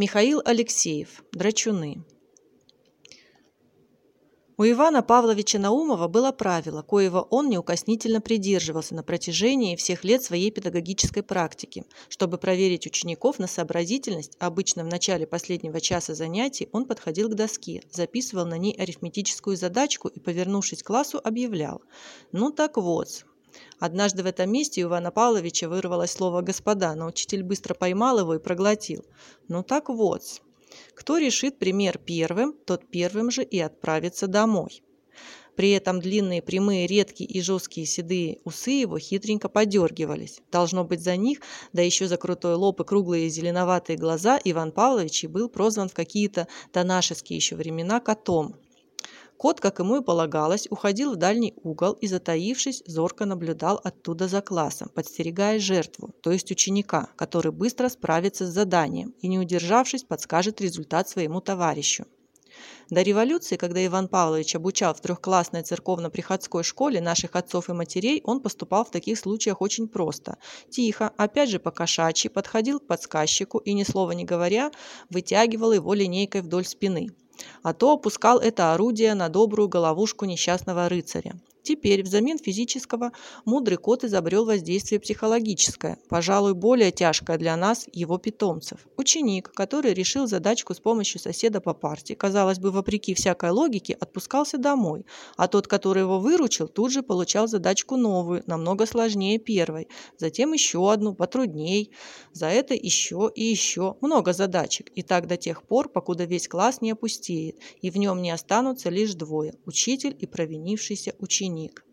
[0.00, 1.22] Михаил Алексеев.
[1.32, 2.02] Драчуны.
[4.56, 10.50] У Ивана Павловича Наумова было правило, коего он неукоснительно придерживался на протяжении всех лет своей
[10.50, 11.84] педагогической практики.
[12.08, 17.82] Чтобы проверить учеников на сообразительность, обычно в начале последнего часа занятий он подходил к доске,
[17.92, 21.82] записывал на ней арифметическую задачку и, повернувшись к классу, объявлял
[22.32, 23.26] «Ну так вот,
[23.80, 28.34] Однажды в этом месте у Ивана Павловича вырвалось слово «господа», но учитель быстро поймал его
[28.34, 29.06] и проглотил.
[29.48, 30.22] «Ну так вот,
[30.94, 34.82] кто решит пример первым, тот первым же и отправится домой.
[35.56, 40.40] При этом длинные, прямые, редкие и жесткие седые усы его хитренько подергивались.
[40.52, 41.40] Должно быть за них,
[41.72, 45.94] да еще за крутой лоб и круглые зеленоватые глаза, Иван Павлович и был прозван в
[45.94, 48.56] какие-то донашеские еще времена котом.
[49.40, 54.42] Кот, как ему и полагалось, уходил в дальний угол и, затаившись, зорко наблюдал оттуда за
[54.42, 60.60] классом, подстерегая жертву, то есть ученика, который быстро справится с заданием и, не удержавшись, подскажет
[60.60, 62.04] результат своему товарищу.
[62.90, 68.42] До революции, когда Иван Павлович обучал в трехклассной церковно-приходской школе наших отцов и матерей, он
[68.42, 70.36] поступал в таких случаях очень просто.
[70.68, 74.70] Тихо, опять же по-кошачьи, подходил к подсказчику и, ни слова не говоря,
[75.08, 77.08] вытягивал его линейкой вдоль спины
[77.62, 81.34] а то опускал это орудие на добрую головушку несчастного рыцаря.
[81.70, 83.12] Теперь взамен физического
[83.44, 88.88] мудрый кот изобрел воздействие психологическое, пожалуй, более тяжкое для нас, его питомцев.
[88.96, 94.58] Ученик, который решил задачку с помощью соседа по парте, казалось бы, вопреки всякой логике, отпускался
[94.58, 99.86] домой, а тот, который его выручил, тут же получал задачку новую, намного сложнее первой,
[100.18, 101.92] затем еще одну, потрудней,
[102.32, 106.80] за это еще и еще, много задачек, и так до тех пор, покуда весь класс
[106.80, 111.89] не опустеет, и в нем не останутся лишь двое– учитель и провинившийся ученик ученик.